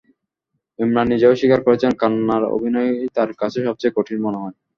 ইমরান 0.79 1.07
নিজেও 1.11 1.37
স্বীকার 1.39 1.59
করেছেন, 1.63 1.91
কান্নার 2.01 2.43
অভিনয়ই 2.55 3.13
তাঁর 3.15 3.29
কাছে 3.41 3.59
সবচেয়ে 3.67 3.95
কঠিন 3.97 4.17
মনে 4.25 4.37
হয়। 4.41 4.55